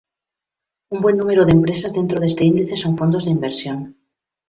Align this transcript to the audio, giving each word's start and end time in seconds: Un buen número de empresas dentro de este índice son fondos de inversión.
Un 0.93 0.97
buen 1.03 1.15
número 1.19 1.45
de 1.45 1.51
empresas 1.51 1.93
dentro 1.93 2.19
de 2.19 2.25
este 2.31 2.43
índice 2.43 2.75
son 2.75 2.97
fondos 2.97 3.25
de 3.25 3.29
inversión. 3.37 3.97